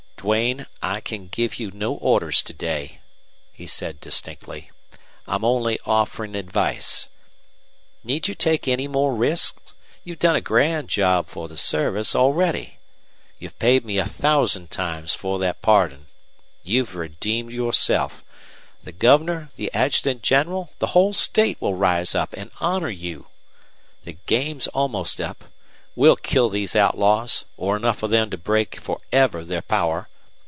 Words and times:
"Duane, 0.21 0.67
I 0.83 0.99
can 1.01 1.29
give 1.29 1.55
you 1.55 1.71
no 1.71 1.95
orders 1.95 2.43
to 2.43 2.53
day," 2.53 2.99
he 3.51 3.65
said, 3.65 3.99
distinctly. 3.99 4.69
"I'm 5.25 5.43
only 5.43 5.79
offering 5.83 6.35
advice. 6.35 7.07
Need 8.03 8.27
you 8.27 8.35
take 8.35 8.67
any 8.67 8.87
more 8.87 9.15
risks? 9.15 9.73
You've 10.03 10.19
done 10.19 10.35
a 10.35 10.39
grand 10.39 10.89
job 10.89 11.25
for 11.25 11.47
the 11.47 11.57
service 11.57 12.15
already. 12.15 12.77
You've 13.39 13.57
paid 13.57 13.83
me 13.83 13.97
a 13.97 14.05
thousand 14.05 14.69
times 14.69 15.15
for 15.15 15.39
that 15.39 15.63
pardon. 15.63 16.05
You've 16.61 16.93
redeemed 16.93 17.51
yourself. 17.51 18.23
The 18.83 18.91
Governor, 18.91 19.49
the 19.55 19.73
adjutant 19.73 20.21
general 20.21 20.69
the 20.77 20.93
whole 20.93 21.13
state 21.13 21.59
will 21.59 21.73
rise 21.73 22.13
up 22.13 22.33
and 22.33 22.51
honor 22.59 22.91
you. 22.91 23.25
The 24.03 24.17
game's 24.27 24.67
almost 24.67 25.19
up. 25.19 25.45
We'll 25.95 26.15
kill 26.15 26.47
these 26.47 26.75
outlaws, 26.75 27.43
or 27.57 27.75
enough 27.75 28.03
of 28.03 28.11
them 28.11 28.29
to 28.29 28.37
break 28.37 28.79
for 28.79 28.99
ever 29.11 29.43
their 29.43 29.63
power. 29.63 30.07